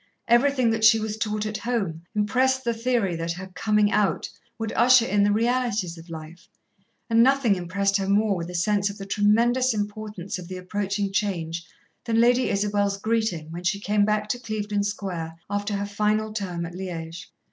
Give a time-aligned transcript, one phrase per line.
[0.27, 4.27] Everything that she was taught at home impressed the theory that her "coming out"
[4.57, 6.47] would usher in the realities of life,
[7.07, 11.11] and nothing impressed her more with a sense of the tremendous importance of the approaching
[11.13, 11.67] change
[12.05, 16.65] than Lady Isabel's greeting, when she came back to Clevedon Square after her final term
[16.65, 17.25] at Liège.